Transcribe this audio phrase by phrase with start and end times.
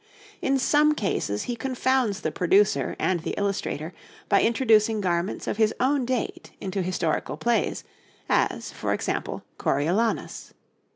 [0.41, 3.93] In some cases he confounds the producer and the illustrator
[4.29, 7.83] by introducing garments of his own date into historical plays,
[8.27, 10.55] as, for example, Coriolanus.